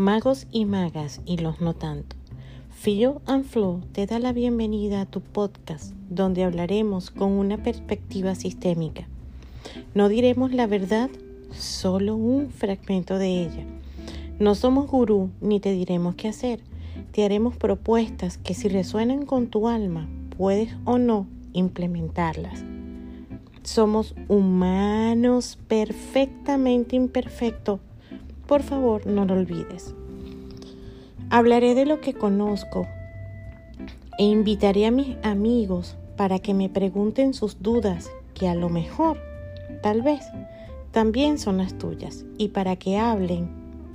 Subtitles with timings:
[0.00, 2.16] Magos y magas y los no tanto.
[2.70, 8.34] Feel and Flow te da la bienvenida a tu podcast donde hablaremos con una perspectiva
[8.34, 9.06] sistémica.
[9.94, 11.10] No diremos la verdad,
[11.52, 13.66] solo un fragmento de ella.
[14.38, 16.60] No somos gurú ni te diremos qué hacer.
[17.12, 22.64] Te haremos propuestas que si resuenan con tu alma, puedes o no implementarlas.
[23.64, 27.80] Somos humanos perfectamente imperfectos.
[28.50, 29.94] Por favor, no lo olvides.
[31.30, 32.88] Hablaré de lo que conozco
[34.18, 39.18] e invitaré a mis amigos para que me pregunten sus dudas, que a lo mejor,
[39.84, 40.24] tal vez,
[40.90, 43.48] también son las tuyas, y para que hablen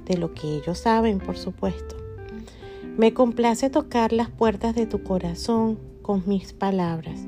[0.06, 1.98] de lo que ellos saben, por supuesto.
[2.96, 7.20] Me complace tocar las puertas de tu corazón con mis palabras.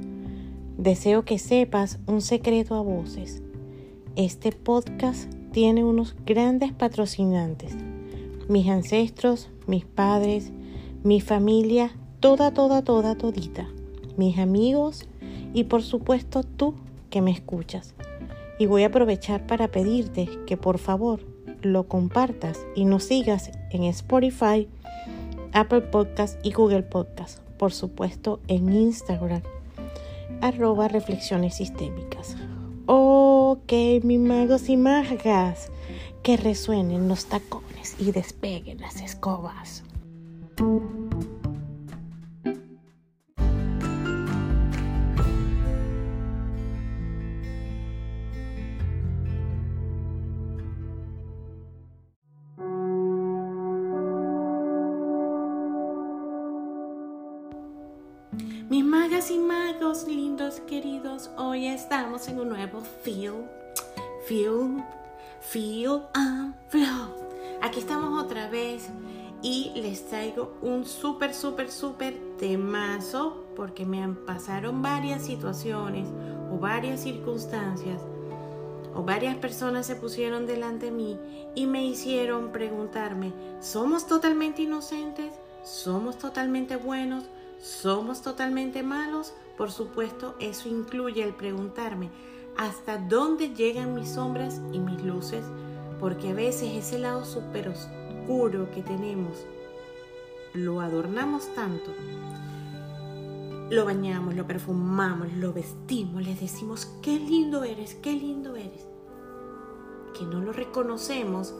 [0.77, 3.41] Deseo que sepas un secreto a voces.
[4.15, 7.75] Este podcast tiene unos grandes patrocinantes.
[8.47, 10.51] Mis ancestros, mis padres,
[11.03, 13.67] mi familia, toda, toda, toda, todita.
[14.17, 15.09] Mis amigos
[15.55, 16.75] y por supuesto tú
[17.09, 17.95] que me escuchas.
[18.59, 21.21] Y voy a aprovechar para pedirte que por favor
[21.63, 24.67] lo compartas y nos sigas en Spotify,
[25.53, 27.39] Apple Podcast y Google Podcast.
[27.57, 29.41] Por supuesto en Instagram,
[30.39, 32.37] arroba reflexiones sistémicas.
[33.49, 33.71] Ok,
[34.03, 35.71] mis magos y magas,
[36.21, 39.85] que resuenen los tacones y despeguen las escobas.
[61.35, 63.49] Hoy estamos en un nuevo Feel,
[64.27, 64.83] Feel,
[65.41, 67.15] Feel and Flow.
[67.61, 68.89] Aquí estamos otra vez
[69.41, 76.07] y les traigo un súper, súper, súper temazo porque me pasaron varias situaciones
[76.51, 77.99] o varias circunstancias
[78.93, 81.19] o varias personas se pusieron delante de mí
[81.55, 85.33] y me hicieron preguntarme, ¿somos totalmente inocentes?
[85.63, 87.23] ¿Somos totalmente buenos?
[87.59, 89.33] ¿Somos totalmente malos?
[89.57, 92.09] Por supuesto, eso incluye el preguntarme
[92.57, 95.43] hasta dónde llegan mis sombras y mis luces,
[95.99, 99.45] porque a veces ese lado súper oscuro que tenemos
[100.53, 101.91] lo adornamos tanto,
[103.69, 108.87] lo bañamos, lo perfumamos, lo vestimos, les decimos, qué lindo eres, qué lindo eres,
[110.17, 111.53] que no lo reconocemos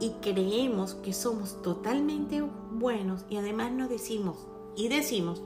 [0.00, 5.42] y creemos que somos totalmente buenos y además nos decimos, y decimos,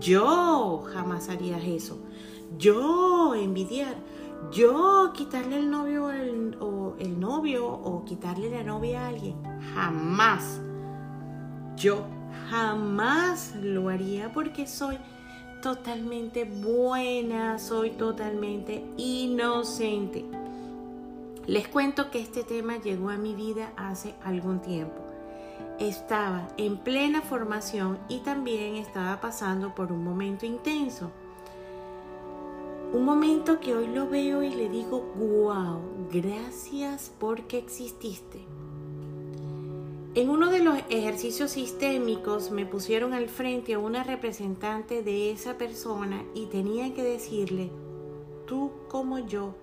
[0.00, 1.98] yo jamás haría eso,
[2.56, 3.96] yo envidiar,
[4.52, 6.06] yo quitarle el novio
[6.60, 9.36] o el novio o quitarle la novia a alguien,
[9.74, 10.60] jamás.
[11.76, 12.06] Yo
[12.48, 14.98] jamás lo haría porque soy
[15.62, 20.24] totalmente buena, soy totalmente inocente.
[21.46, 25.07] Les cuento que este tema llegó a mi vida hace algún tiempo
[25.78, 31.10] estaba en plena formación y también estaba pasando por un momento intenso.
[32.92, 35.80] Un momento que hoy lo veo y le digo, wow,
[36.10, 38.40] gracias porque exististe.
[40.14, 45.58] En uno de los ejercicios sistémicos me pusieron al frente a una representante de esa
[45.58, 47.70] persona y tenía que decirle,
[48.46, 49.54] tú como yo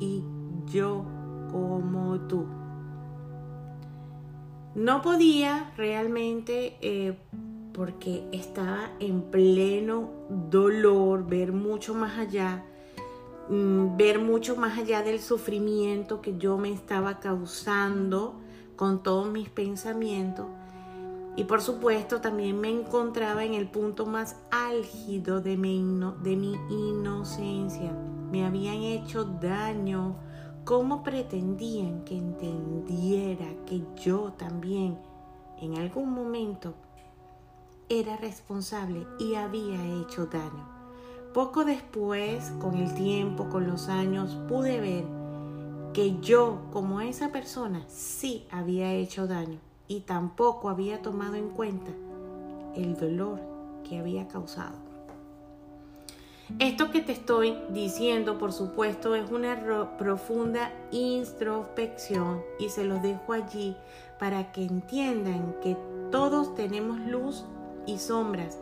[0.00, 0.22] y
[0.66, 1.04] yo
[1.52, 2.63] como tú.
[4.74, 7.16] No podía realmente eh,
[7.72, 10.10] porque estaba en pleno
[10.50, 12.64] dolor, ver mucho más allá,
[13.48, 18.40] mm, ver mucho más allá del sufrimiento que yo me estaba causando
[18.74, 20.46] con todos mis pensamientos.
[21.36, 25.84] Y por supuesto también me encontraba en el punto más álgido de mi,
[26.22, 27.92] de mi inocencia.
[28.30, 30.16] Me habían hecho daño
[30.64, 34.98] ¿Cómo pretendían que entendiera que yo también
[35.60, 36.72] en algún momento
[37.90, 40.66] era responsable y había hecho daño?
[41.34, 45.04] Poco después, con el tiempo, con los años, pude ver
[45.92, 51.92] que yo como esa persona sí había hecho daño y tampoco había tomado en cuenta
[52.74, 53.38] el dolor
[53.86, 54.83] que había causado.
[56.58, 63.32] Esto que te estoy diciendo, por supuesto, es una profunda introspección y se los dejo
[63.32, 63.76] allí
[64.18, 65.74] para que entiendan que
[66.10, 67.46] todos tenemos luz
[67.86, 68.58] y sombras.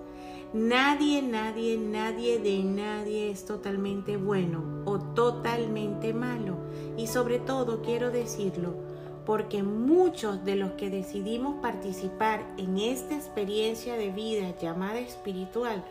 [0.52, 6.58] Nadie, nadie, nadie de nadie es totalmente bueno o totalmente malo.
[6.96, 8.74] Y sobre todo quiero decirlo,
[9.26, 15.84] porque muchos de los que decidimos participar en esta experiencia de vida llamada espiritual,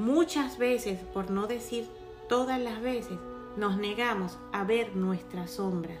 [0.00, 1.86] muchas veces, por no decir
[2.28, 3.18] todas las veces,
[3.56, 5.98] nos negamos a ver nuestras sombras.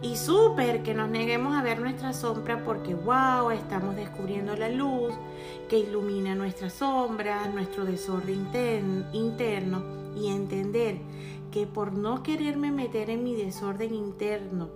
[0.00, 5.12] Y súper que nos neguemos a ver nuestra sombra porque, wow, estamos descubriendo la luz
[5.68, 9.82] que ilumina nuestras sombras, nuestro desorden interno
[10.16, 10.96] y entender
[11.50, 14.70] que por no quererme meter en mi desorden interno,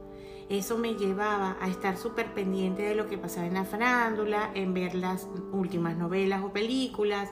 [0.51, 4.75] eso me llevaba a estar súper pendiente de lo que pasaba en la farándula, en
[4.75, 7.31] ver las últimas novelas o películas,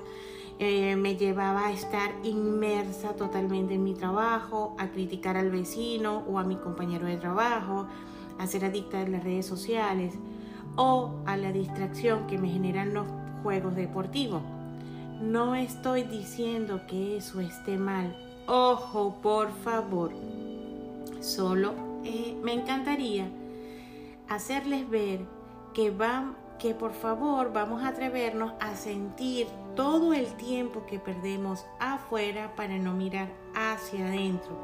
[0.65, 6.39] eh, me llevaba a estar inmersa totalmente en mi trabajo, a criticar al vecino o
[6.39, 7.89] a mi compañero de trabajo,
[8.39, 10.15] a ser adicta a las redes sociales
[10.77, 13.09] o a la distracción que me generan los
[13.43, 14.41] juegos deportivos.
[15.21, 18.17] No estoy diciendo que eso esté mal.
[18.47, 20.13] Ojo, por favor.
[21.19, 21.75] Solo
[22.05, 23.29] eh, me encantaría
[24.29, 25.23] hacerles ver
[25.75, 31.67] que van que por favor vamos a atrevernos a sentir todo el tiempo que perdemos
[31.81, 34.57] afuera para no mirar hacia adentro.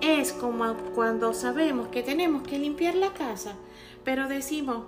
[0.00, 3.56] Es como cuando sabemos que tenemos que limpiar la casa,
[4.04, 4.84] pero decimos,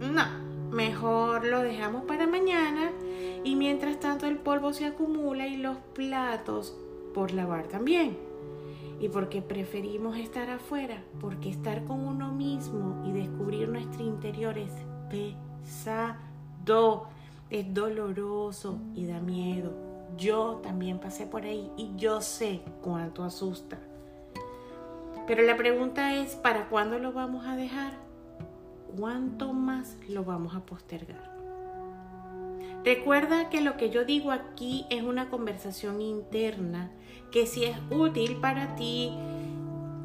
[0.00, 0.24] no,
[0.70, 2.90] mejor lo dejamos para mañana
[3.44, 6.74] y mientras tanto el polvo se acumula y los platos
[7.12, 8.16] por lavar también.
[9.00, 14.72] Y porque preferimos estar afuera, porque estar con uno mismo y descubrir nuestro interior es
[15.12, 17.08] pesado,
[17.50, 19.72] es doloroso y da miedo.
[20.16, 23.78] Yo también pasé por ahí y yo sé cuánto asusta.
[25.26, 27.92] Pero la pregunta es, ¿para cuándo lo vamos a dejar?
[28.98, 31.30] ¿Cuánto más lo vamos a postergar?
[32.84, 36.90] Recuerda que lo que yo digo aquí es una conversación interna,
[37.30, 39.12] que si es útil para ti,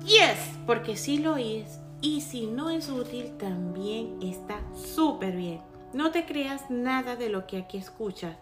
[0.05, 5.61] yes, porque sí lo es, y si no es útil, también está súper bien.
[5.93, 8.35] No te creas nada de lo que aquí escuchas,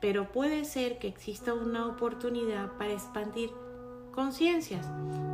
[0.00, 3.50] pero puede ser que exista una oportunidad para expandir
[4.12, 4.86] conciencias.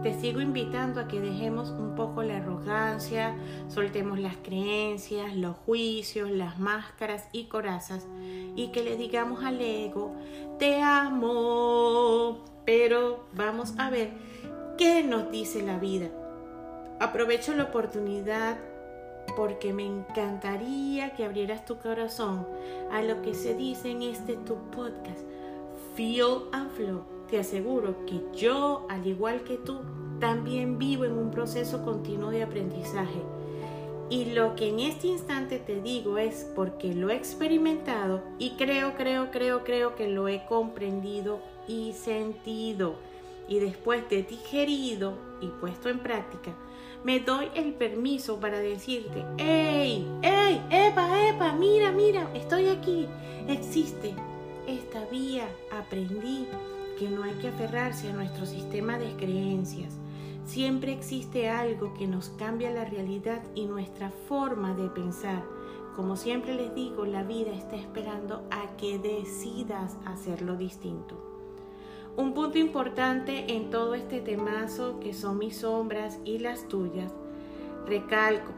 [0.02, 3.36] Te sigo invitando a que dejemos un poco la arrogancia,
[3.68, 8.06] soltemos las creencias, los juicios, las máscaras y corazas
[8.56, 10.14] y que le digamos al ego,
[10.58, 12.44] te amo.
[12.64, 14.12] Pero vamos a ver
[14.76, 16.10] qué nos dice la vida.
[17.00, 18.58] Aprovecho la oportunidad
[19.36, 22.44] porque me encantaría que abrieras tu corazón
[22.90, 25.20] a lo que se dice en este tu podcast,
[25.94, 27.04] Feel and Flow.
[27.30, 29.80] Te aseguro que yo, al igual que tú,
[30.18, 33.22] también vivo en un proceso continuo de aprendizaje.
[34.10, 38.94] Y lo que en este instante te digo es porque lo he experimentado y creo,
[38.96, 42.96] creo, creo, creo que lo he comprendido y sentido.
[43.46, 46.54] Y después de digerido y puesto en práctica,
[47.04, 50.06] me doy el permiso para decirte, ¡Ey!
[50.22, 50.62] ¡Ey!
[50.70, 51.28] ¡Epa!
[51.28, 51.52] ¡Epa!
[51.52, 53.06] Mira, mira, estoy aquí.
[53.46, 54.14] Existe
[54.66, 55.48] esta vía.
[55.70, 56.46] Aprendí
[56.98, 59.96] que no hay que aferrarse a nuestro sistema de creencias.
[60.44, 65.44] Siempre existe algo que nos cambia la realidad y nuestra forma de pensar.
[65.94, 71.27] Como siempre les digo, la vida está esperando a que decidas hacerlo distinto.
[72.18, 77.12] Un punto importante en todo este temazo que son mis sombras y las tuyas,
[77.86, 78.50] recalco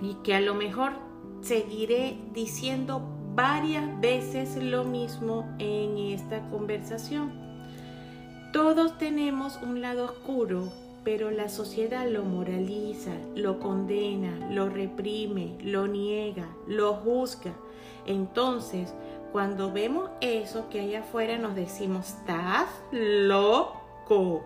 [0.00, 0.92] y que a lo mejor
[1.40, 3.02] seguiré diciendo
[3.34, 7.32] varias veces lo mismo en esta conversación.
[8.52, 10.68] Todos tenemos un lado oscuro,
[11.02, 17.52] pero la sociedad lo moraliza, lo condena, lo reprime, lo niega, lo juzga.
[18.06, 18.94] Entonces,
[19.36, 24.42] cuando vemos eso que hay afuera nos decimos, estás loco.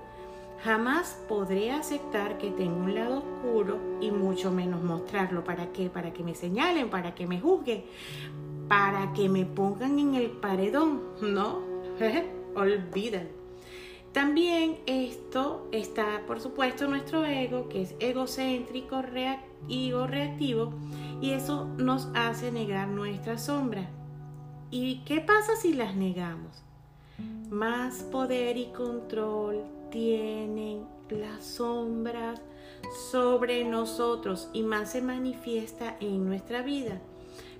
[0.64, 5.44] Jamás podré aceptar que tengo un lado oscuro y mucho menos mostrarlo.
[5.44, 5.90] ¿Para qué?
[5.90, 7.84] Para que me señalen, para que me juzguen,
[8.66, 11.02] para que me pongan en el paredón.
[11.22, 11.60] No,
[12.56, 13.28] olvídalo.
[14.10, 19.04] También esto está, por supuesto, nuestro ego, que es egocéntrico
[19.68, 20.72] y reactivo,
[21.20, 23.88] y eso nos hace negar nuestra sombra.
[24.70, 26.62] ¿Y qué pasa si las negamos?
[27.50, 32.40] Más poder y control tienen las sombras
[33.10, 37.00] sobre nosotros y más se manifiesta en nuestra vida.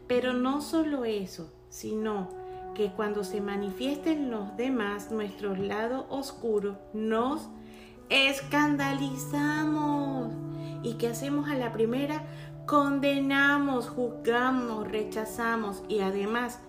[0.07, 2.29] Pero no solo eso, sino
[2.75, 7.49] que cuando se manifiesten los demás, nuestro lado oscuro, nos
[8.09, 10.33] escandalizamos.
[10.85, 12.23] ¿Y qué hacemos a la primera?
[12.67, 16.61] Condenamos, juzgamos, rechazamos y además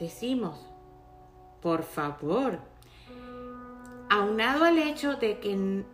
[0.00, 0.66] decimos,
[1.60, 2.58] por favor,
[4.08, 5.84] aunado al hecho de que,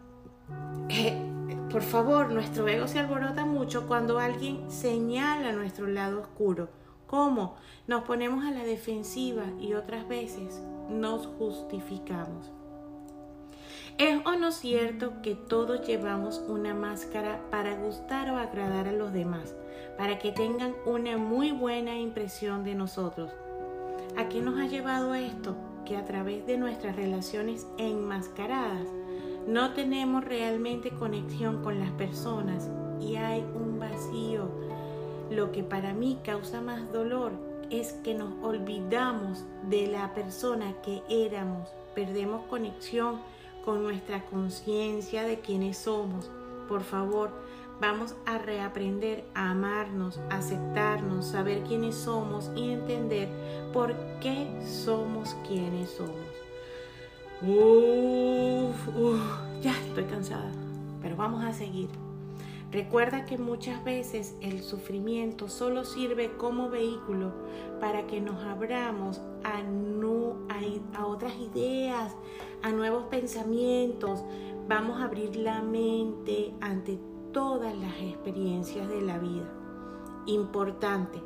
[1.70, 6.68] por favor, nuestro ego se alborota mucho cuando alguien señala nuestro lado oscuro.
[7.08, 7.56] ¿Cómo?
[7.88, 12.52] Nos ponemos a la defensiva y otras veces nos justificamos.
[13.98, 19.12] ¿Es o no cierto que todos llevamos una máscara para gustar o agradar a los
[19.12, 19.56] demás,
[19.96, 23.32] para que tengan una muy buena impresión de nosotros?
[24.16, 25.54] ¿A qué nos ha llevado esto?
[25.85, 28.88] Que a través de nuestras relaciones enmascaradas
[29.46, 34.49] no tenemos realmente conexión con las personas y hay un vacío.
[35.30, 37.32] Lo que para mí causa más dolor
[37.68, 43.20] es que nos olvidamos de la persona que éramos, perdemos conexión
[43.66, 46.30] con nuestra conciencia de quiénes somos.
[46.68, 47.32] Por favor,
[47.80, 53.28] vamos a reaprender a amarnos, aceptarnos, saber quiénes somos y entender
[53.73, 56.14] por qué somos quienes somos.
[57.42, 58.88] Uf,
[59.61, 60.50] ya estoy cansada,
[61.02, 61.90] pero vamos a seguir.
[62.73, 67.33] Recuerda que muchas veces el sufrimiento solo sirve como vehículo
[67.80, 72.12] para que nos abramos a, no, a, a otras ideas,
[72.62, 74.25] a nuevos pensamientos.
[74.66, 76.99] Vamos a abrir la mente ante
[77.37, 79.45] todas las experiencias de la vida.
[80.25, 81.23] Importante.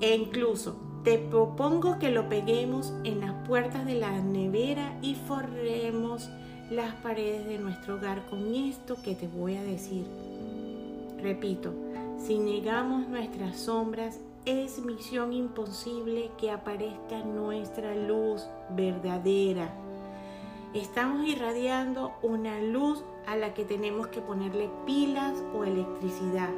[0.00, 6.28] E incluso te propongo que lo peguemos en las puertas de la nevera y forremos
[6.68, 10.04] las paredes de nuestro hogar con esto que te voy a decir.
[11.22, 11.72] Repito,
[12.18, 19.72] si negamos nuestras sombras, es misión imposible que aparezca nuestra luz verdadera.
[20.74, 26.50] Estamos irradiando una luz a la que tenemos que ponerle pilas o electricidad.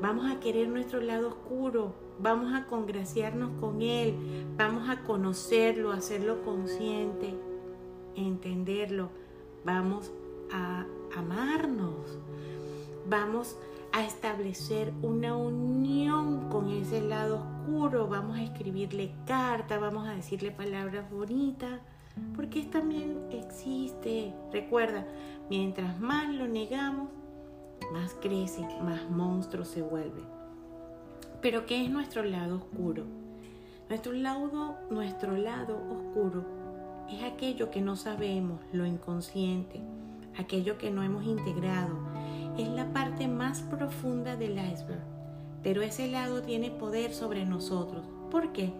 [0.00, 4.14] Vamos a querer nuestro lado oscuro, vamos a congraciarnos con él,
[4.56, 7.34] vamos a conocerlo, hacerlo consciente,
[8.14, 9.10] entenderlo,
[9.64, 10.12] vamos
[10.52, 12.18] a amarnos,
[13.08, 13.56] vamos
[13.92, 20.50] a establecer una unión con ese lado oscuro, vamos a escribirle carta, vamos a decirle
[20.50, 21.80] palabras bonitas,
[22.34, 24.32] porque también existe.
[24.52, 25.06] Recuerda,
[25.50, 27.08] mientras más lo negamos,
[27.92, 30.22] más crece, más monstruo se vuelve.
[31.40, 33.04] Pero ¿qué es nuestro lado oscuro?
[33.88, 36.44] Nuestro lado, nuestro lado oscuro
[37.10, 39.80] es aquello que no sabemos, lo inconsciente,
[40.38, 41.96] aquello que no hemos integrado,
[42.58, 45.02] es la parte más profunda del iceberg,
[45.62, 48.04] pero ese lado tiene poder sobre nosotros.
[48.30, 48.72] ¿Por qué?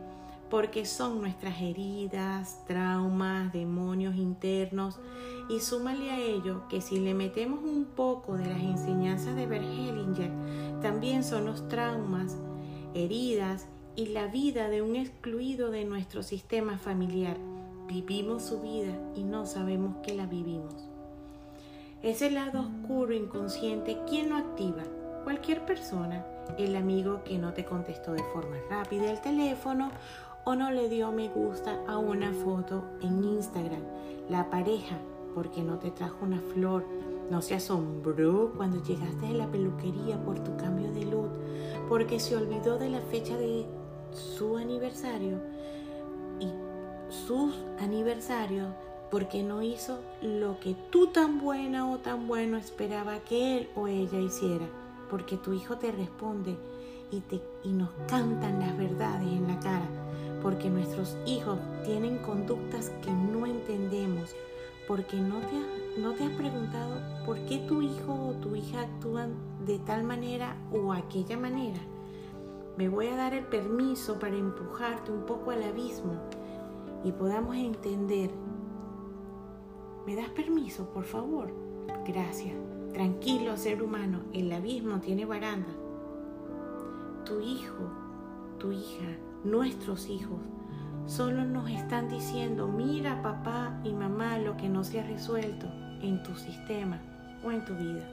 [0.50, 4.98] Porque son nuestras heridas, traumas, demonios internos
[5.50, 10.30] y súmale a ello que si le metemos un poco de las enseñanzas de Hellinger,
[10.80, 12.36] también son los traumas,
[12.94, 17.36] heridas y la vida de un excluido de nuestro sistema familiar.
[17.88, 20.88] Vivimos su vida y no sabemos que la vivimos.
[22.02, 24.84] Ese lado oscuro, inconsciente, ¿quién lo activa?
[25.24, 26.24] Cualquier persona.
[26.56, 29.90] El amigo que no te contestó de forma rápida el teléfono
[30.48, 33.82] o no le dio me gusta a una foto en Instagram.
[34.30, 34.96] La pareja
[35.34, 36.86] porque no te trajo una flor.
[37.30, 41.28] No se asombró cuando llegaste de la peluquería por tu cambio de look.
[41.90, 43.66] Porque se olvidó de la fecha de
[44.10, 45.36] su aniversario
[46.40, 46.48] y
[47.12, 48.68] sus aniversarios
[49.10, 53.86] porque no hizo lo que tú tan buena o tan bueno esperaba que él o
[53.86, 54.66] ella hiciera,
[55.10, 56.56] porque tu hijo te responde
[57.10, 60.07] y, te, y nos cantan las verdades en la cara,
[60.42, 64.34] porque nuestros hijos tienen conductas que no entendemos,
[64.86, 69.34] porque no te, no te has preguntado por qué tu hijo o tu hija actúan
[69.66, 71.80] de tal manera o aquella manera.
[72.76, 76.14] Me voy a dar el permiso para empujarte un poco al abismo
[77.04, 78.30] y podamos entender
[80.08, 81.52] ¿Me das permiso, por favor?
[82.06, 82.56] Gracias.
[82.94, 85.68] Tranquilo, ser humano, el abismo tiene baranda.
[87.26, 87.90] Tu hijo,
[88.56, 89.18] tu hija,
[89.50, 90.38] nuestros hijos,
[91.06, 95.66] solo nos están diciendo, mira papá y mamá lo que no se ha resuelto
[96.02, 97.00] en tu sistema
[97.44, 98.06] o en tu vida.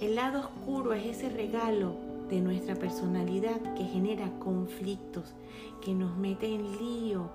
[0.00, 1.94] El lado oscuro es ese regalo
[2.28, 5.34] de nuestra personalidad que genera conflictos,
[5.82, 7.30] que nos mete en lío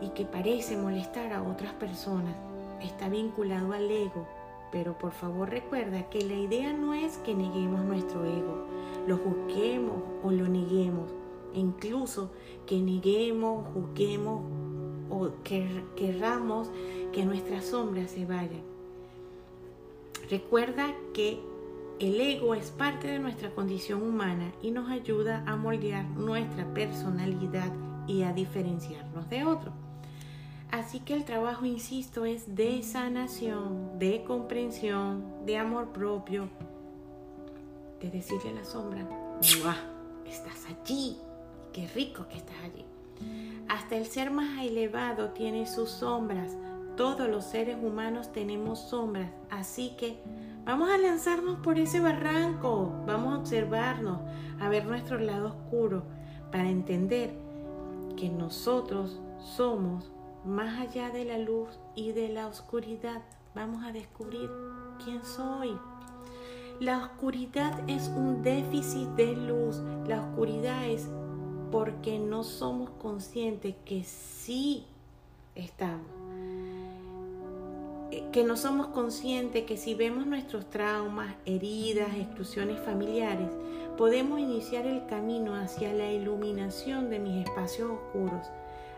[0.00, 2.34] y que parece molestar a otras personas.
[2.80, 4.26] Está vinculado al ego,
[4.72, 8.66] pero por favor recuerda que la idea no es que neguemos nuestro ego,
[9.06, 11.10] lo juzguemos o lo neguemos,
[11.58, 12.30] incluso
[12.66, 14.42] que neguemos, juzguemos
[15.10, 16.68] o que querramos
[17.12, 18.62] que nuestras sombras se vayan.
[20.30, 21.40] Recuerda que
[21.98, 27.72] el ego es parte de nuestra condición humana y nos ayuda a moldear nuestra personalidad
[28.06, 29.72] y a diferenciarnos de otros.
[30.70, 36.48] Así que el trabajo, insisto, es de sanación, de comprensión, de amor propio,
[38.00, 39.08] de decirle a la sombra,
[40.26, 41.16] estás allí,
[41.76, 42.86] qué rico que estás allí.
[43.68, 46.56] Hasta el ser más elevado tiene sus sombras.
[46.96, 49.30] Todos los seres humanos tenemos sombras.
[49.50, 50.18] Así que
[50.64, 52.94] vamos a lanzarnos por ese barranco.
[53.06, 54.20] Vamos a observarnos,
[54.58, 56.04] a ver nuestro lado oscuro,
[56.50, 57.34] para entender
[58.16, 60.10] que nosotros somos
[60.46, 63.20] más allá de la luz y de la oscuridad.
[63.54, 64.50] Vamos a descubrir
[65.04, 65.76] quién soy.
[66.80, 69.82] La oscuridad es un déficit de luz.
[70.06, 71.10] La oscuridad es
[71.76, 74.86] porque no somos conscientes que sí
[75.54, 76.06] estamos.
[78.10, 83.50] Eh, que no somos conscientes que si vemos nuestros traumas, heridas, exclusiones familiares,
[83.98, 88.46] podemos iniciar el camino hacia la iluminación de mis espacios oscuros.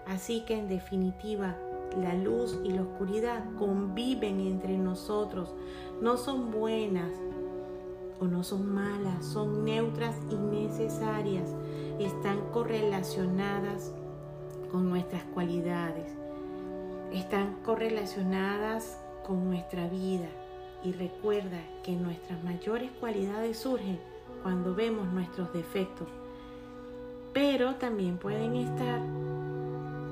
[0.07, 1.57] Así que en definitiva,
[2.01, 5.53] la luz y la oscuridad conviven entre nosotros.
[6.01, 7.11] No son buenas
[8.21, 11.53] o no son malas, son neutras y necesarias
[11.99, 13.93] están correlacionadas
[14.71, 16.13] con nuestras cualidades,
[17.13, 20.29] están correlacionadas con nuestra vida.
[20.85, 23.99] Y recuerda que nuestras mayores cualidades surgen
[24.43, 26.07] cuando vemos nuestros defectos,
[27.33, 29.01] pero también pueden estar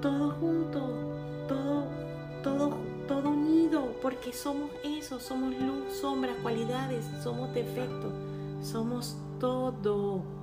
[0.03, 0.91] todos juntos,
[1.49, 1.85] todo,
[2.43, 2.77] todo,
[3.07, 8.13] todo unido, porque somos eso, somos luz, sombra, cualidades, somos defectos,
[8.61, 10.36] somos todo.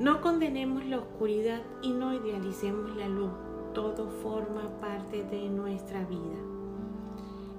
[0.00, 3.32] No condenemos la oscuridad y no idealicemos la luz.
[3.74, 6.38] Todo forma parte de nuestra vida.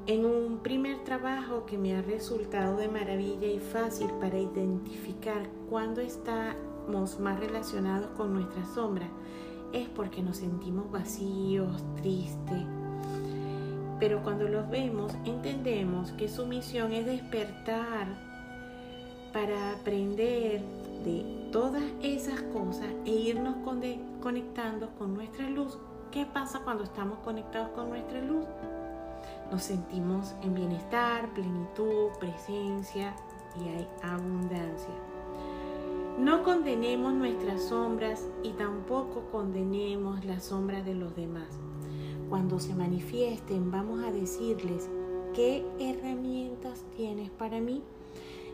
[0.07, 6.01] En un primer trabajo que me ha resultado de maravilla y fácil para identificar cuándo
[6.01, 9.07] estamos más relacionados con nuestra sombra,
[9.71, 12.65] es porque nos sentimos vacíos, tristes.
[13.99, 18.07] Pero cuando los vemos, entendemos que su misión es despertar
[19.31, 20.63] para aprender
[21.03, 23.55] de todas esas cosas e irnos
[24.21, 25.77] conectando con nuestra luz.
[26.11, 28.45] ¿Qué pasa cuando estamos conectados con nuestra luz?
[29.51, 33.13] Nos sentimos en bienestar, plenitud, presencia
[33.59, 34.93] y hay abundancia.
[36.19, 41.59] No condenemos nuestras sombras y tampoco condenemos las sombras de los demás.
[42.29, 44.89] Cuando se manifiesten vamos a decirles
[45.33, 47.81] qué herramientas tienes para mí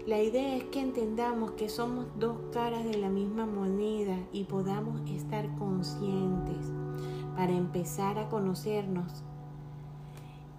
[0.07, 5.01] la idea es que entendamos que somos dos caras de la misma moneda y podamos
[5.09, 6.71] estar conscientes
[7.35, 9.25] para empezar a conocernos.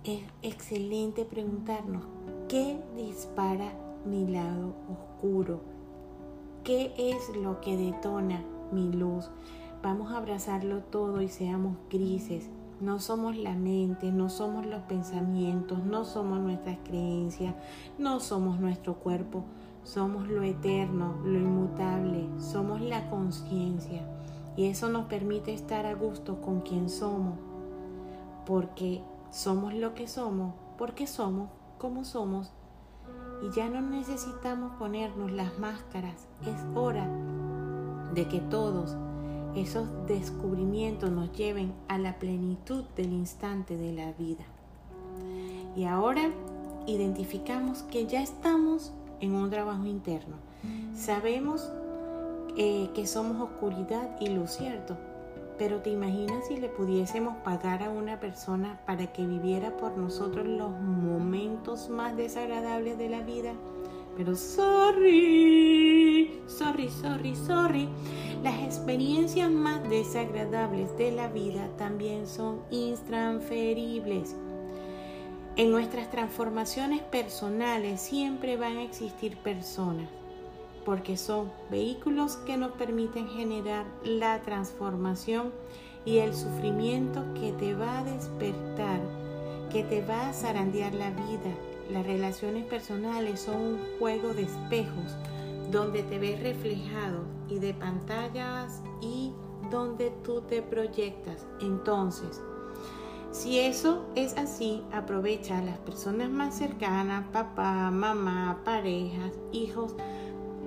[0.05, 2.05] Es excelente preguntarnos,
[2.47, 3.73] ¿qué dispara
[4.05, 5.63] mi lado oscuro?
[6.63, 9.31] ¿Qué es lo que detona mi luz?
[9.83, 15.83] Vamos a abrazarlo todo y seamos grises no somos la mente, no somos los pensamientos,
[15.85, 17.55] no somos nuestras creencias,
[17.99, 19.45] no somos nuestro cuerpo,
[19.83, 24.07] somos lo eterno, lo inmutable, somos la conciencia.
[24.57, 27.35] Y eso nos permite estar a gusto con quien somos,
[28.47, 32.53] porque somos lo que somos, porque somos como somos.
[33.43, 37.09] Y ya no necesitamos ponernos las máscaras, es hora
[38.15, 38.97] de que todos
[39.61, 44.45] esos descubrimientos nos lleven a la plenitud del instante de la vida.
[45.77, 46.31] Y ahora
[46.87, 50.37] identificamos que ya estamos en un trabajo interno.
[50.95, 51.71] Sabemos
[52.57, 54.97] eh, que somos oscuridad y luz, ¿cierto?
[55.59, 60.47] Pero te imaginas si le pudiésemos pagar a una persona para que viviera por nosotros
[60.47, 63.53] los momentos más desagradables de la vida.
[64.19, 65.89] Pero sorry,
[66.49, 67.89] sorry, sorry, sorry.
[68.43, 74.35] Las experiencias más desagradables de la vida también son intransferibles.
[75.55, 80.09] En nuestras transformaciones personales siempre van a existir personas,
[80.85, 85.53] porque son vehículos que nos permiten generar la transformación
[86.05, 89.01] y el sufrimiento que te va a despertar,
[89.71, 91.68] que te va a zarandear la vida.
[91.91, 95.17] Las relaciones personales son un juego de espejos
[95.71, 99.33] donde te ves reflejado y de pantallas y
[99.71, 101.47] donde tú te proyectas.
[101.61, 102.43] Entonces,
[103.31, 109.95] si eso es así, aprovecha a las personas más cercanas, papá, mamá, parejas, hijos,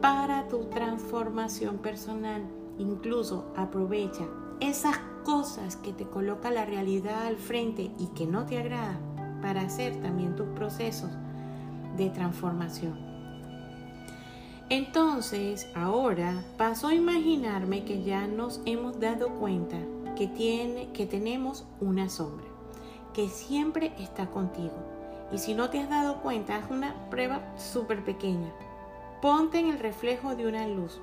[0.01, 2.43] para tu transformación personal.
[2.79, 4.27] Incluso aprovecha
[4.59, 8.99] esas cosas que te coloca la realidad al frente y que no te agrada
[9.41, 11.11] para hacer también tus procesos
[11.97, 13.11] de transformación.
[14.69, 19.77] Entonces, ahora paso a imaginarme que ya nos hemos dado cuenta
[20.15, 22.47] que, tiene, que tenemos una sombra,
[23.13, 24.71] que siempre está contigo.
[25.31, 28.51] Y si no te has dado cuenta, haz una prueba súper pequeña.
[29.21, 31.01] Ponte en el reflejo de una luz.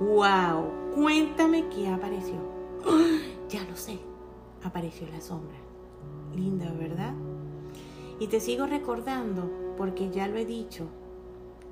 [0.00, 0.94] ¡Wow!
[0.94, 2.36] Cuéntame qué apareció.
[3.48, 3.98] Ya lo sé.
[4.64, 5.61] Apareció la sombra.
[6.34, 7.14] Linda, ¿verdad?
[8.20, 10.86] Y te sigo recordando, porque ya lo he dicho,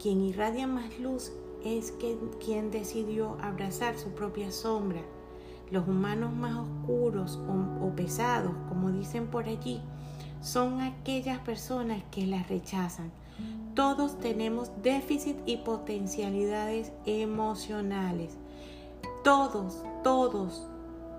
[0.01, 1.33] quien irradia más luz
[1.65, 1.93] es
[2.41, 5.03] quien decidió abrazar su propia sombra.
[5.71, 9.81] Los humanos más oscuros o, o pesados, como dicen por allí,
[10.41, 13.13] son aquellas personas que la rechazan.
[13.75, 18.37] Todos tenemos déficit y potencialidades emocionales.
[19.23, 20.67] Todos, todos,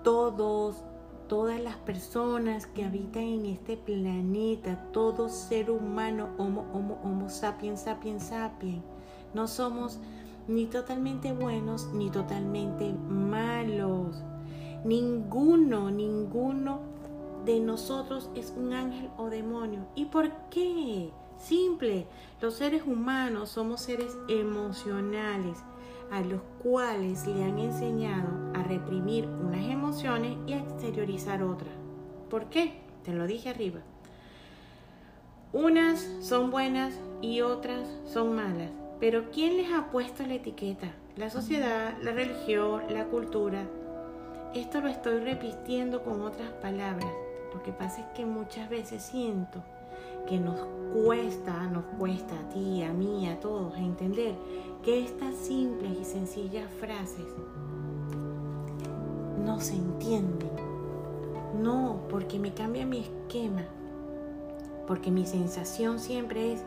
[0.03, 0.83] todos,
[1.31, 7.83] todas las personas que habitan en este planeta, todo ser humano, homo, homo, homo sapiens,
[7.83, 8.83] sapiens, sapiens,
[9.33, 9.97] no somos
[10.49, 14.21] ni totalmente buenos ni totalmente malos.
[14.83, 16.81] Ninguno, ninguno
[17.45, 19.87] de nosotros es un ángel o demonio.
[19.95, 21.13] ¿Y por qué?
[21.37, 22.07] Simple,
[22.41, 25.57] los seres humanos somos seres emocionales
[26.11, 31.73] a los cuales le han enseñado a reprimir unas emociones y a exteriorizar otras.
[32.29, 32.81] ¿Por qué?
[33.03, 33.79] Te lo dije arriba.
[35.53, 38.71] Unas son buenas y otras son malas.
[38.99, 40.91] Pero ¿quién les ha puesto la etiqueta?
[41.15, 43.65] La sociedad, la religión, la cultura.
[44.53, 47.11] Esto lo estoy repitiendo con otras palabras.
[47.53, 49.63] Lo que pasa es que muchas veces siento
[50.27, 50.59] que nos
[50.93, 54.35] cuesta, nos cuesta a ti, a mí, a todos entender
[54.83, 57.27] que estas simples y sencillas frases
[59.45, 60.49] no se entienden.
[61.61, 63.63] No, porque me cambia mi esquema,
[64.87, 66.63] porque mi sensación siempre es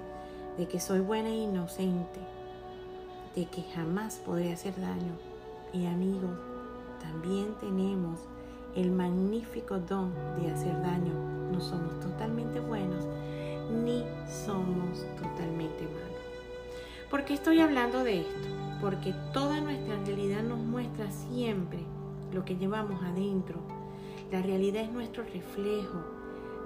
[0.59, 2.21] de que soy buena e inocente,
[3.35, 5.13] de que jamás podré hacer daño.
[5.73, 6.39] Y amigos,
[7.01, 8.21] también tenemos
[8.77, 11.13] el magnífico don de hacer daño.
[11.51, 13.05] No somos totalmente buenos
[13.85, 16.14] ni somos totalmente malos.
[17.15, 18.49] ¿Por qué estoy hablando de esto?
[18.81, 21.79] Porque toda nuestra realidad nos muestra siempre
[22.33, 23.61] lo que llevamos adentro.
[24.33, 26.01] La realidad es nuestro reflejo.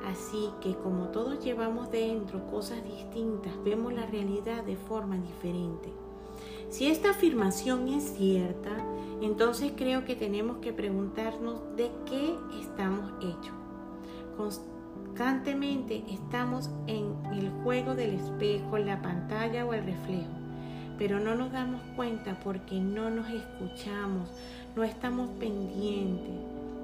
[0.06, 5.90] Así que como todos llevamos dentro cosas distintas, vemos la realidad de forma diferente.
[6.70, 8.70] Si esta afirmación es cierta,
[9.20, 13.54] entonces creo que tenemos que preguntarnos de qué estamos hechos.
[14.38, 20.37] Constantemente estamos en el juego del espejo, la pantalla o el reflejo,
[20.98, 24.28] pero no nos damos cuenta porque no nos escuchamos,
[24.74, 26.34] no estamos pendientes.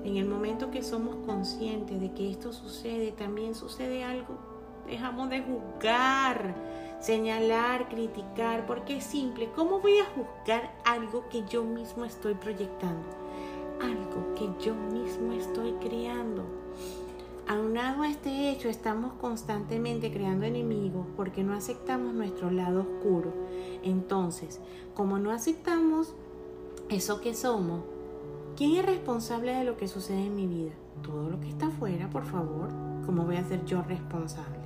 [0.04, 4.38] En el momento que somos conscientes de que esto sucede, también sucede algo.
[4.86, 6.54] Dejamos de juzgar,
[7.00, 9.48] señalar, criticar, porque es simple.
[9.56, 13.08] ¿Cómo voy a juzgar algo que yo mismo estoy proyectando?
[13.82, 16.63] Algo que yo mismo estoy creando.
[17.46, 23.34] Aunado a este hecho, estamos constantemente creando enemigos porque no aceptamos nuestro lado oscuro.
[23.82, 24.60] Entonces,
[24.94, 26.14] como no aceptamos
[26.88, 27.82] eso que somos,
[28.56, 30.72] ¿quién es responsable de lo que sucede en mi vida?
[31.02, 32.70] Todo lo que está afuera, por favor.
[33.04, 34.64] ¿Cómo voy a ser yo responsable?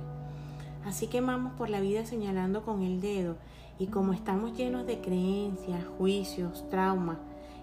[0.85, 3.35] Así que vamos por la vida señalando con el dedo
[3.77, 7.17] y como estamos llenos de creencias, juicios, traumas,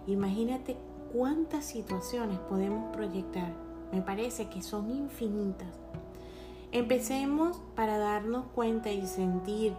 [0.06, 0.76] imagínate
[1.10, 3.65] cuántas situaciones podemos proyectar
[3.96, 5.68] me parece que son infinitas.
[6.70, 9.72] Empecemos para darnos cuenta y sentir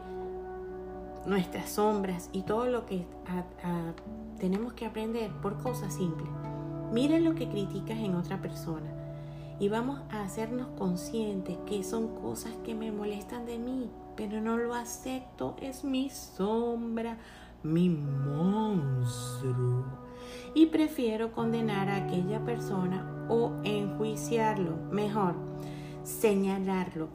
[1.28, 3.06] nuestras sombras y todo lo que
[4.40, 6.32] tenemos que aprender por cosas simples.
[6.92, 8.88] Mira lo que criticas en otra persona
[9.60, 14.58] y vamos a hacernos conscientes que son cosas que me molestan de mí, pero no
[14.58, 17.20] lo acepto, es mi sombra,
[17.62, 19.86] mi monstruo.
[20.56, 25.36] Y prefiero condenar a aquella persona o enjuiciarlo, mejor,
[26.04, 27.10] señalarlo.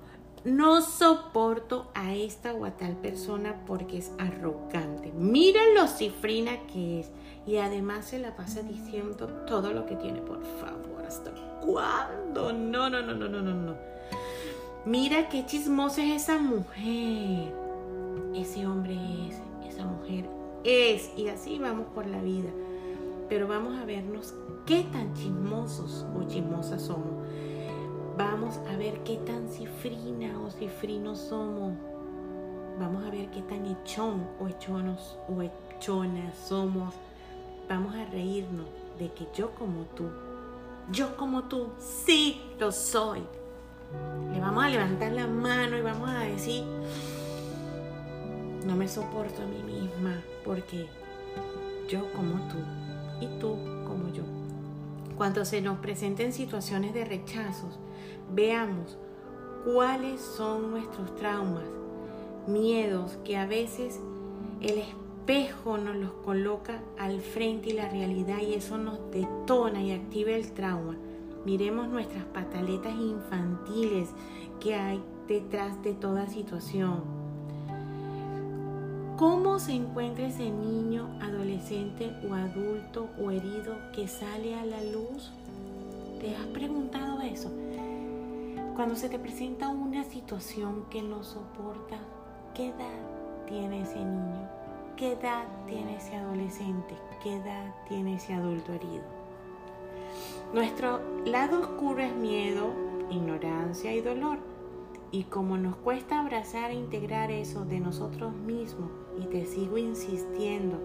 [0.45, 5.13] No soporto a esta o a tal persona porque es arrogante.
[5.13, 7.11] Mira lo cifrina que es.
[7.47, 10.21] Y además se la pasa diciendo todo lo que tiene.
[10.21, 12.53] Por favor, ¿hasta cuándo?
[12.53, 13.77] No, no, no, no, no, no, no.
[14.85, 17.55] Mira qué chismosa es esa mujer.
[18.35, 18.99] Ese hombre
[19.29, 19.37] es,
[19.73, 20.29] esa mujer
[20.65, 21.09] es.
[21.17, 22.51] Y así vamos por la vida
[23.33, 24.35] pero vamos a vernos
[24.67, 27.27] qué tan chismosos o chismosas somos.
[28.19, 31.73] Vamos a ver qué tan cifrina o cifrinos somos.
[32.79, 36.93] Vamos a ver qué tan echón o echonos o echonas somos.
[37.71, 38.67] Vamos a reírnos
[38.99, 40.11] de que yo como tú,
[40.91, 43.23] yo como tú, sí lo soy.
[44.31, 46.65] Le vamos a levantar la mano y vamos a decir,
[48.67, 50.87] no me soporto a mí misma porque
[51.89, 52.59] yo como tú
[53.23, 53.57] y tú
[53.87, 54.25] como yo.
[55.17, 57.79] Cuando se nos presenten situaciones de rechazos,
[58.35, 58.99] veamos
[59.65, 61.69] cuáles son nuestros traumas,
[62.47, 64.01] miedos que a veces
[64.61, 69.93] el espejo nos los coloca al frente y la realidad y eso nos detona y
[69.93, 70.97] activa el trauma.
[71.45, 74.11] Miremos nuestras pataletas infantiles
[74.61, 77.22] que hay detrás de toda situación
[79.17, 85.31] ¿Cómo se encuentra ese niño, adolescente o adulto o herido que sale a la luz?
[86.19, 87.51] ¿Te has preguntado eso?
[88.75, 91.99] Cuando se te presenta una situación que no soporta,
[92.55, 94.49] ¿qué edad tiene ese niño?
[94.97, 96.97] ¿Qué edad tiene ese adolescente?
[97.23, 99.05] ¿Qué edad tiene ese adulto herido?
[100.55, 102.73] Nuestro lado oscuro es miedo,
[103.11, 104.39] ignorancia y dolor.
[105.11, 110.79] Y como nos cuesta abrazar e integrar eso de nosotros mismos, y te sigo insistiendo,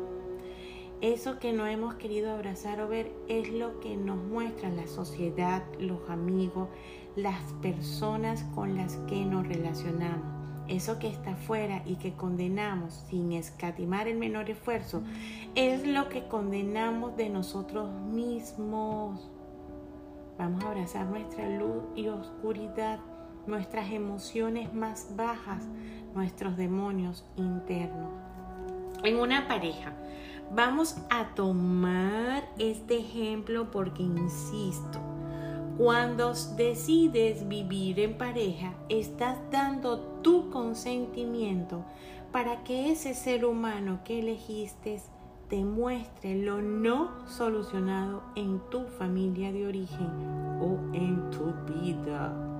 [0.99, 5.63] eso que no hemos querido abrazar o ver es lo que nos muestra la sociedad,
[5.79, 6.69] los amigos,
[7.15, 10.25] las personas con las que nos relacionamos.
[10.67, 15.03] Eso que está afuera y que condenamos sin escatimar el menor esfuerzo
[15.53, 19.29] es lo que condenamos de nosotros mismos.
[20.39, 22.99] Vamos a abrazar nuestra luz y oscuridad
[23.47, 25.63] nuestras emociones más bajas,
[26.13, 28.11] nuestros demonios internos.
[29.03, 29.93] En una pareja,
[30.53, 34.99] vamos a tomar este ejemplo porque, insisto,
[35.77, 41.85] cuando decides vivir en pareja, estás dando tu consentimiento
[42.31, 44.99] para que ese ser humano que elegiste
[45.49, 50.09] te muestre lo no solucionado en tu familia de origen
[50.59, 52.56] o en tu vida.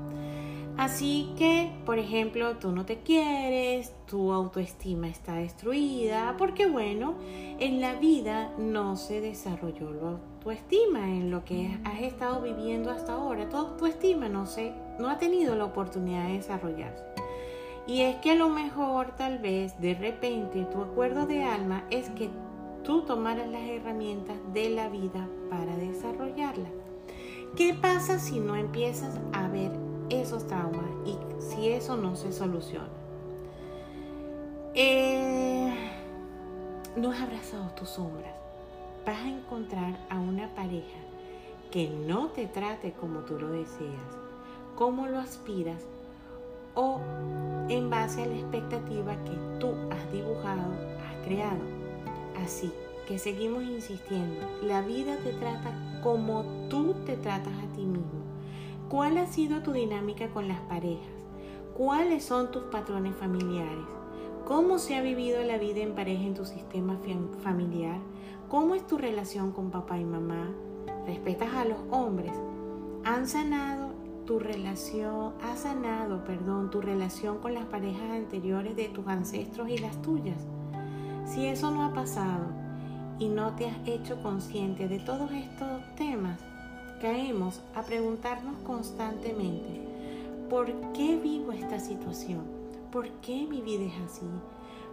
[0.77, 7.15] Así que, por ejemplo, tú no te quieres, tu autoestima está destruida, porque bueno,
[7.59, 13.13] en la vida no se desarrolló la autoestima en lo que has estado viviendo hasta
[13.13, 13.49] ahora.
[13.49, 17.03] Tu autoestima no, se, no ha tenido la oportunidad de desarrollarse.
[17.87, 22.09] Y es que a lo mejor, tal vez, de repente, tu acuerdo de alma es
[22.11, 22.29] que
[22.83, 26.69] tú tomaras las herramientas de la vida para desarrollarla.
[27.55, 32.87] ¿Qué pasa si no empiezas a ver esos traumas y si eso no se soluciona.
[34.73, 35.73] Eh,
[36.95, 38.35] no has abrazado tus sombras.
[39.05, 40.97] Vas a encontrar a una pareja
[41.71, 44.17] que no te trate como tú lo deseas,
[44.75, 45.83] como lo aspiras
[46.75, 46.99] o
[47.69, 50.71] en base a la expectativa que tú has dibujado,
[51.09, 51.61] has creado.
[52.43, 52.71] Así
[53.07, 58.36] que seguimos insistiendo, la vida te trata como tú te tratas a ti mismo
[58.89, 61.11] ¿Cuál ha sido tu dinámica con las parejas?
[61.75, 63.85] ¿Cuáles son tus patrones familiares?
[64.45, 66.97] ¿Cómo se ha vivido la vida en pareja en tu sistema
[67.41, 67.99] familiar?
[68.47, 70.53] ¿Cómo es tu relación con papá y mamá?
[71.05, 72.31] ¿Respetas a los hombres?
[73.03, 73.89] ¿Han sanado
[74.25, 79.79] tu relación, ha sanado, perdón, tu relación con las parejas anteriores de tus ancestros y
[79.79, 80.47] las tuyas?
[81.25, 82.45] Si eso no ha pasado
[83.19, 86.39] y no te has hecho consciente de todos estos temas,
[87.01, 89.81] caemos a preguntarnos constantemente,
[90.49, 92.41] ¿por qué vivo esta situación?
[92.91, 94.25] ¿Por qué mi vida es así?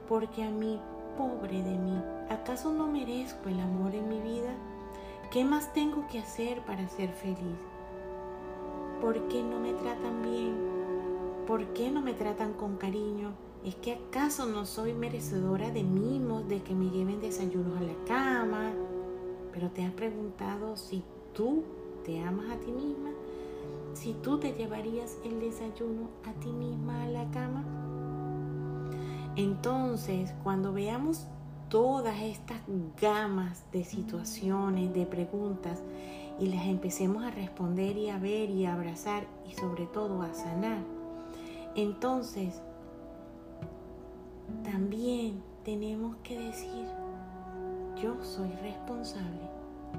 [0.09, 0.79] Porque a mí,
[1.17, 4.53] pobre de mí, ¿acaso no merezco el amor en mi vida?
[5.31, 7.59] ¿Qué más tengo que hacer para ser feliz?
[9.01, 10.55] ¿Por qué no me tratan bien?
[11.47, 13.33] ¿Por qué no me tratan con cariño?
[13.65, 17.95] ¿Es que acaso no soy merecedora de mimos, de que me lleven desayunos a la
[18.07, 18.73] cama?
[19.53, 21.65] Pero te has preguntado si tú
[22.05, 23.11] te amas a ti misma,
[23.95, 27.65] si tú te llevarías el desayuno a ti misma a la cama.
[29.37, 31.27] Entonces, cuando veamos
[31.69, 32.59] todas estas
[33.01, 35.83] gamas de situaciones, de preguntas,
[36.39, 40.35] y las empecemos a responder y a ver y a abrazar y sobre todo a
[40.35, 40.83] sanar,
[41.77, 42.61] entonces
[44.63, 46.87] también tenemos que decir,
[48.01, 49.49] yo soy responsable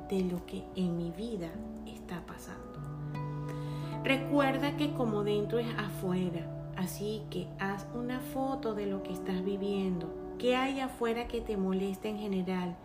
[0.10, 1.50] de lo que en mi vida
[2.06, 2.80] está pasando.
[4.04, 6.46] Recuerda que como dentro es afuera,
[6.78, 11.58] así que haz una foto de lo que estás viviendo, qué hay afuera que te
[11.58, 12.76] molesta en general.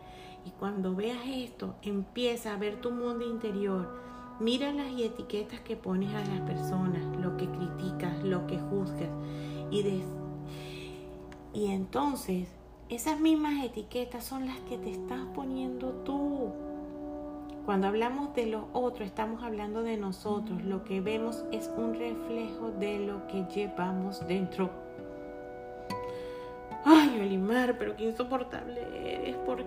[0.47, 4.01] Y cuando veas esto, empieza a ver tu mundo interior.
[4.41, 9.11] Mira las etiquetas que pones a las personas, lo que criticas, lo que juzgas.
[9.71, 10.03] Y,
[11.53, 12.49] y entonces,
[12.89, 16.70] esas mismas etiquetas son las que te estás poniendo tú.
[17.71, 20.61] Cuando hablamos de los otros, estamos hablando de nosotros.
[20.65, 24.71] Lo que vemos es un reflejo de lo que llevamos dentro.
[26.85, 29.37] Ay, Olimar, pero qué insoportable eres.
[29.37, 29.63] ¿Por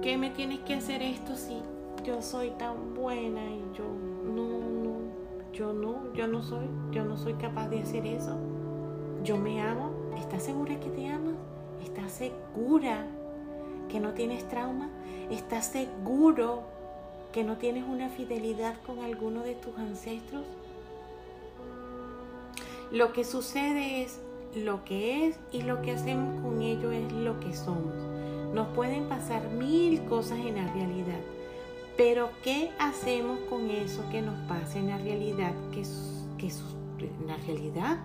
[0.00, 1.60] qué me tienes que hacer esto si
[2.04, 3.86] yo soy tan buena y yo
[4.24, 8.38] no, no, yo no, yo no soy, yo no soy capaz de hacer eso.
[9.24, 9.90] Yo me amo.
[10.16, 11.34] ¿Estás segura que te amas?
[11.82, 13.04] ¿Estás segura
[13.88, 14.90] que no tienes trauma?
[15.28, 16.77] ¿Estás seguro
[17.32, 20.44] que no tienes una fidelidad con alguno de tus ancestros?
[22.90, 24.20] Lo que sucede es
[24.54, 27.94] lo que es y lo que hacemos con ello es lo que somos.
[28.54, 31.20] Nos pueden pasar mil cosas en la realidad,
[31.96, 35.52] pero ¿qué hacemos con eso que nos pasa en la realidad?
[35.70, 35.82] ¿Qué,
[37.26, 37.98] la realidad?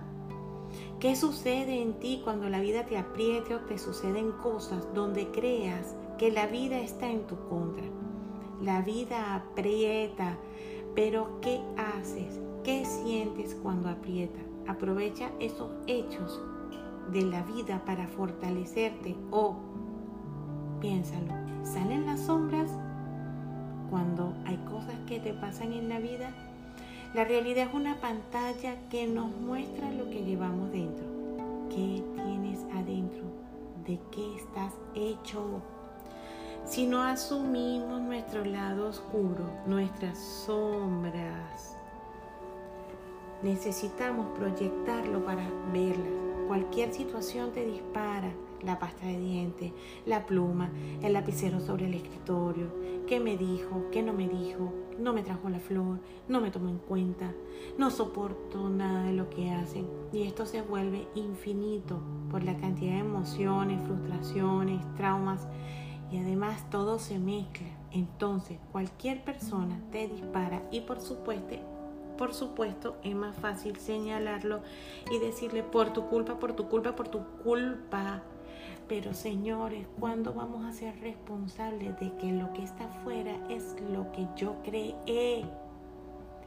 [1.00, 5.96] ¿Qué sucede en ti cuando la vida te apriete o te suceden cosas donde creas
[6.18, 7.86] que la vida está en tu contra?
[8.64, 10.38] La vida aprieta,
[10.96, 12.40] pero ¿qué haces?
[12.64, 14.40] ¿Qué sientes cuando aprieta?
[14.68, 16.42] Aprovecha esos hechos
[17.12, 19.58] de la vida para fortalecerte o
[20.80, 21.34] piénsalo,
[21.66, 22.72] salen las sombras
[23.90, 26.34] cuando hay cosas que te pasan en la vida.
[27.14, 31.04] La realidad es una pantalla que nos muestra lo que llevamos dentro.
[31.70, 33.26] ¿Qué tienes adentro?
[33.86, 35.62] ¿De qué estás hecho?
[36.66, 41.78] Si no asumimos nuestro lado oscuro, nuestras sombras,
[43.44, 46.08] necesitamos proyectarlo para verlas.
[46.48, 49.74] Cualquier situación te dispara la pasta de dientes,
[50.06, 50.72] la pluma,
[51.02, 52.68] el lapicero sobre el escritorio,
[53.08, 56.00] qué me dijo, qué no me dijo, no me trajo la flor,
[56.30, 57.34] no me tomó en cuenta,
[57.78, 59.86] no soporto nada de lo que hacen.
[60.14, 62.00] Y esto se vuelve infinito
[62.32, 65.46] por la cantidad de emociones, frustraciones, traumas
[66.14, 67.68] y además todo se mezcla.
[67.92, 71.74] Entonces cualquier persona te dispara y por supuesto
[72.18, 74.62] por supuesto, es más fácil señalarlo
[75.12, 78.22] y decirle por tu culpa, por tu culpa, por tu culpa.
[78.88, 84.12] Pero señores, ¿cuándo vamos a ser responsables de que lo que está afuera es lo
[84.12, 85.46] que yo creé?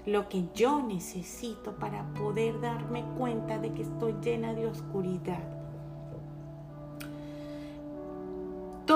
[0.04, 5.55] Lo que yo necesito para poder darme cuenta de que estoy llena de oscuridad.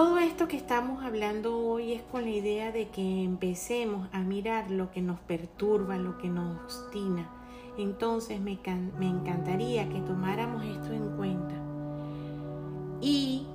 [0.01, 4.71] Todo esto que estamos hablando hoy es con la idea de que empecemos a mirar
[4.71, 7.29] lo que nos perturba, lo que nos obstina.
[7.77, 8.59] Entonces me,
[8.99, 11.55] me encantaría que tomáramos esto en cuenta
[13.03, 13.47] y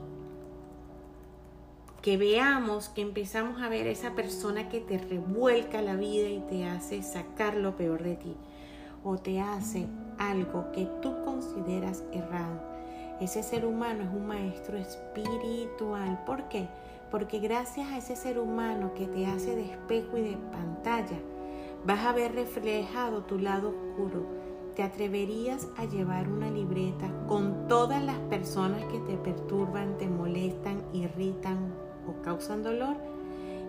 [2.04, 6.66] que veamos, que empezamos a ver esa persona que te revuelca la vida y te
[6.66, 8.36] hace sacar lo peor de ti
[9.04, 9.88] o te hace
[10.20, 12.75] algo que tú consideras errado
[13.20, 16.22] ese ser humano es un maestro espiritual.
[16.26, 16.68] ¿Por qué?
[17.12, 21.18] Porque gracias a ese ser humano que te hace de espejo y de pantalla,
[21.86, 24.26] vas a ver reflejado tu lado oscuro.
[24.76, 30.84] ¿Te atreverías a llevar una libreta con todas las personas que te perturban, te molestan,
[30.92, 31.74] irritan
[32.08, 32.98] o causan dolor?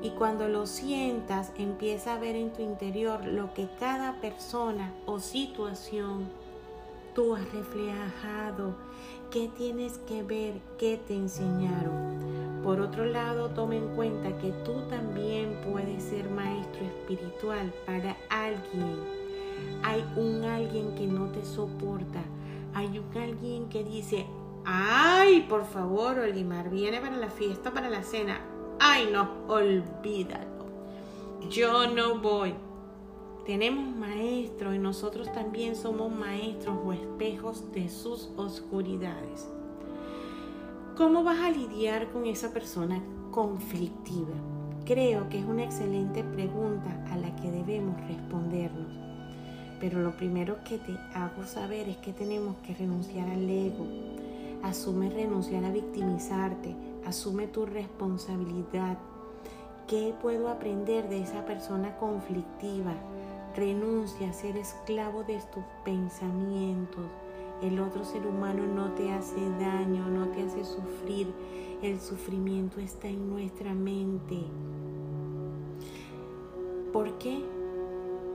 [0.03, 5.21] Y cuando lo sientas, empieza a ver en tu interior lo que cada persona o
[5.21, 6.29] situación
[7.15, 8.75] tú has reflejado,
[9.31, 12.63] qué tienes que ver, qué te enseñaron.
[12.63, 18.97] Por otro lado, toma en cuenta que tú también puedes ser maestro espiritual para alguien.
[19.83, 22.23] Hay un alguien que no te soporta.
[22.75, 24.27] Hay un alguien que dice,
[24.65, 28.41] ay, por favor, Olimar, viene para la fiesta, para la cena.
[28.81, 30.67] Ay, no, olvídalo.
[31.49, 32.55] Yo no voy.
[33.47, 39.47] Tenemos maestros y nosotros también somos maestros o espejos de sus oscuridades.
[40.97, 44.35] ¿Cómo vas a lidiar con esa persona conflictiva?
[44.85, 48.91] Creo que es una excelente pregunta a la que debemos respondernos.
[49.79, 53.87] Pero lo primero que te hago saber es que tenemos que renunciar al ego.
[54.65, 56.75] Asume renunciar a victimizarte.
[57.05, 58.99] Asume tu responsabilidad.
[59.87, 62.95] ¿Qué puedo aprender de esa persona conflictiva?
[63.57, 67.07] Renuncia a ser esclavo de tus pensamientos.
[67.63, 71.33] El otro ser humano no te hace daño, no te hace sufrir.
[71.81, 74.43] El sufrimiento está en nuestra mente.
[76.93, 77.43] ¿Por qué?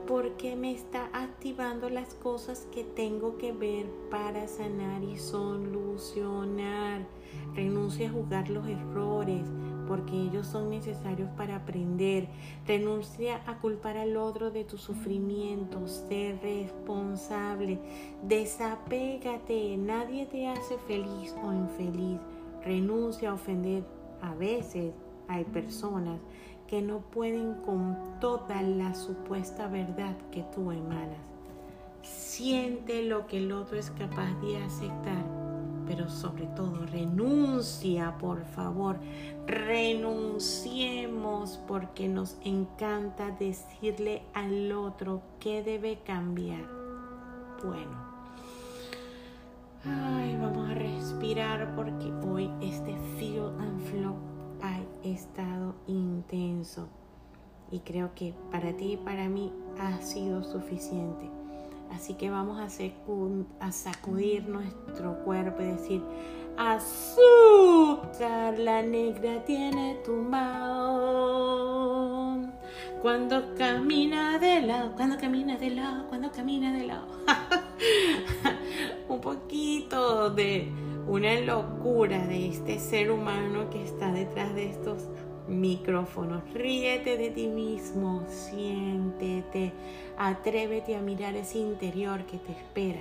[0.08, 7.06] Porque me está activando las cosas que tengo que ver para sanar y solucionar.
[7.54, 9.46] Renuncia a jugar los errores
[9.92, 12.26] porque ellos son necesarios para aprender.
[12.66, 17.78] Renuncia a culpar al otro de tu sufrimiento, sé responsable,
[18.22, 22.18] desapégate, nadie te hace feliz o infeliz.
[22.64, 23.84] Renuncia a ofender.
[24.22, 24.94] A veces
[25.28, 26.18] hay personas
[26.66, 31.20] que no pueden con toda la supuesta verdad que tú emanas.
[32.00, 35.41] Siente lo que el otro es capaz de aceptar
[35.86, 38.98] pero sobre todo renuncia, por favor.
[39.46, 46.64] Renunciemos porque nos encanta decirle al otro que debe cambiar.
[47.64, 48.12] Bueno.
[49.84, 54.14] Ay, vamos a respirar porque hoy este feel and flow
[54.62, 56.86] ha estado intenso
[57.72, 61.31] y creo que para ti y para mí ha sido suficiente.
[61.94, 62.68] Así que vamos a,
[63.70, 66.02] sacudir nuestro cuerpo y decir,
[66.56, 71.52] azúcar, la negra tiene tumbao.
[73.02, 77.06] Cuando camina de lado, cuando camina de lado, cuando camina de lado.
[79.08, 80.72] Un poquito de
[81.06, 85.08] una locura de este ser humano que está detrás de estos
[85.48, 86.42] micrófonos.
[86.54, 89.72] Ríete de ti mismo, siéntete,
[90.16, 93.00] atrévete a mirar ese interior que te espera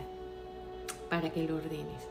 [1.10, 2.08] para que lo ordenes.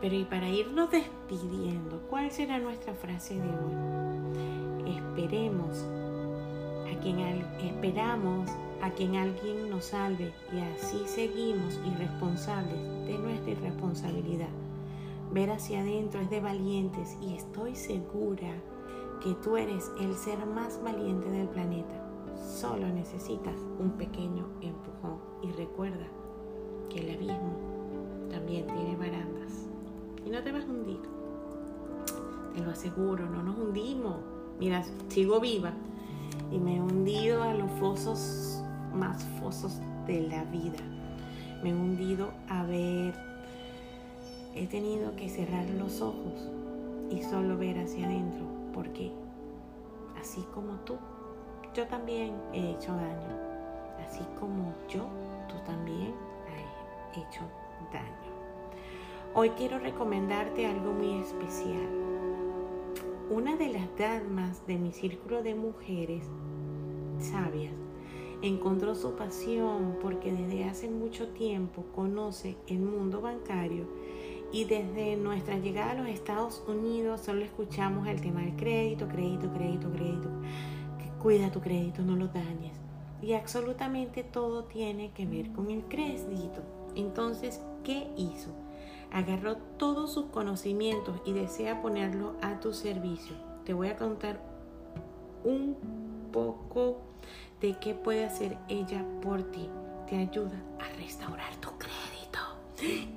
[0.00, 4.96] Pero y para irnos despidiendo, ¿cuál será nuestra frase de hoy?
[4.96, 5.84] Esperemos
[6.92, 8.48] a quien esperamos
[8.80, 14.48] a quien alguien nos salve y así seguimos irresponsables de nuestra irresponsabilidad.
[15.32, 18.54] Ver hacia adentro es de valientes y estoy segura
[19.20, 22.04] que tú eres el ser más valiente del planeta.
[22.40, 26.06] Solo necesitas un pequeño empujón y recuerda
[26.88, 27.52] que el abismo
[28.30, 29.66] también tiene barandas
[30.24, 31.00] y no te vas a hundir.
[32.54, 34.16] Te lo aseguro, no nos hundimos.
[34.60, 35.72] Mira, sigo viva
[36.52, 38.62] y me he hundido a los fosos
[38.94, 40.78] más fosos de la vida.
[41.62, 43.14] Me he hundido a ver,
[44.54, 46.50] he tenido que cerrar los ojos
[47.10, 48.47] y solo ver hacia adentro
[48.78, 49.10] porque
[50.20, 50.94] así como tú,
[51.74, 53.36] yo también he hecho daño.
[54.06, 55.04] Así como yo,
[55.48, 56.14] tú también
[56.46, 57.40] has hecho
[57.92, 58.30] daño.
[59.34, 61.88] Hoy quiero recomendarte algo muy especial.
[63.30, 66.24] Una de las damas de mi círculo de mujeres
[67.18, 67.74] sabias
[68.42, 73.86] encontró su pasión porque desde hace mucho tiempo conoce el mundo bancario
[74.52, 79.52] y desde nuestra llegada a los Estados Unidos solo escuchamos el tema del crédito, crédito,
[79.52, 80.28] crédito, crédito.
[81.20, 82.72] Cuida tu crédito, no lo dañes.
[83.20, 86.62] Y absolutamente todo tiene que ver con el crédito.
[86.94, 88.50] Entonces, ¿qué hizo?
[89.12, 93.36] Agarró todos sus conocimientos y desea ponerlo a tu servicio.
[93.64, 94.40] Te voy a contar
[95.44, 95.76] un
[96.32, 96.98] poco
[97.60, 99.68] de qué puede hacer ella por ti.
[100.08, 101.76] Te ayuda a restaurar tu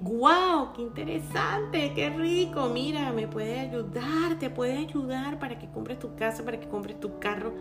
[0.01, 0.73] ¡Guau!
[0.73, 1.93] ¡Qué interesante!
[1.93, 2.69] ¡Qué rico!
[2.69, 6.99] Mira, me puede ayudar, te puede ayudar para que compres tu casa, para que compres
[6.99, 7.53] tu carro,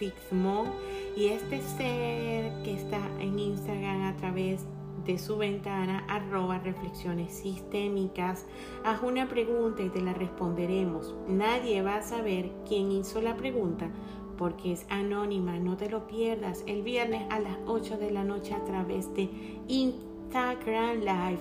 [1.17, 7.33] y este ser que está en Instagram a través de de su ventana arroba reflexiones
[7.33, 8.45] sistémicas.
[8.83, 11.15] Haz una pregunta y te la responderemos.
[11.27, 13.89] Nadie va a saber quién hizo la pregunta
[14.37, 15.59] porque es anónima.
[15.59, 19.29] No te lo pierdas el viernes a las 8 de la noche a través de
[19.67, 21.39] Instagram Live.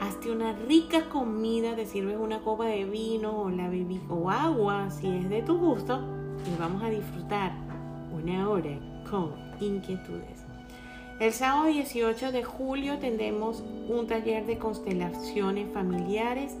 [0.00, 4.90] Hazte una rica comida, te sirves una copa de vino o la bebida o agua
[4.90, 6.00] si es de tu gusto
[6.46, 7.52] y vamos a disfrutar
[8.12, 8.78] una hora
[9.10, 10.37] con inquietudes.
[11.20, 16.56] El sábado 18 de julio tendremos un taller de constelaciones familiares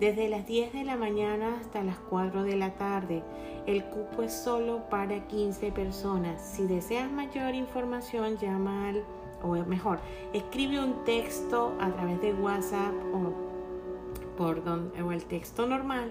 [0.00, 3.22] desde las 10 de la mañana hasta las 4 de la tarde.
[3.66, 6.44] El cupo es solo para 15 personas.
[6.44, 9.04] Si deseas mayor información, llama al,
[9.44, 10.00] o mejor,
[10.32, 13.32] escribe un texto a través de WhatsApp o
[14.36, 14.60] por
[15.12, 16.10] el texto normal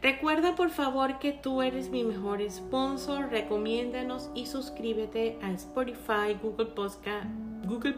[0.00, 6.66] Recuerda por favor que tú eres mi mejor sponsor, recomiéndanos y suscríbete a Spotify, Google
[6.66, 7.26] Podcast,
[7.66, 7.96] Google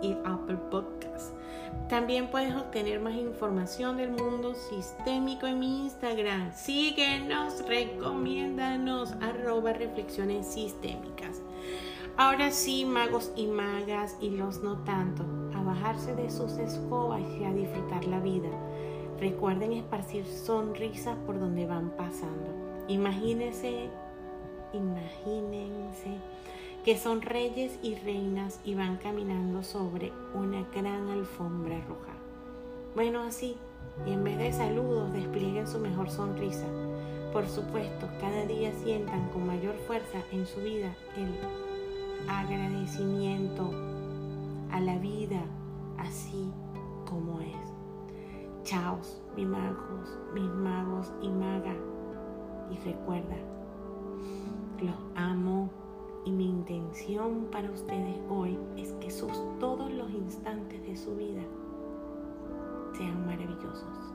[0.00, 1.34] y Apple Podcast.
[1.90, 6.50] También puedes obtener más información del mundo sistémico en mi Instagram.
[6.54, 11.42] Síguenos, recomiéndanos, arroba reflexiones sistémicas.
[12.16, 17.44] Ahora sí, magos y magas y los no tanto, a bajarse de sus escobas y
[17.44, 18.48] a disfrutar la vida
[19.20, 22.86] Recuerden esparcir sonrisas por donde van pasando.
[22.88, 23.90] Imagínense,
[24.72, 26.18] imagínense
[26.84, 32.12] que son reyes y reinas y van caminando sobre una gran alfombra roja.
[32.94, 33.56] Bueno, así,
[34.06, 36.66] y en vez de saludos, desplieguen su mejor sonrisa.
[37.32, 41.34] Por supuesto, cada día sientan con mayor fuerza en su vida el
[42.28, 43.70] agradecimiento
[44.70, 45.42] a la vida
[45.98, 46.50] así
[47.04, 47.57] como es.
[48.68, 48.98] Chao,
[49.34, 51.74] mis magos, mis magos y maga.
[52.70, 53.36] Y recuerda,
[54.82, 55.70] los amo
[56.26, 61.40] y mi intención para ustedes hoy es que sus, todos los instantes de su vida
[62.92, 64.12] sean maravillosos.